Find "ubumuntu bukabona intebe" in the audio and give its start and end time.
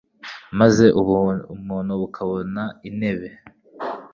0.99-3.29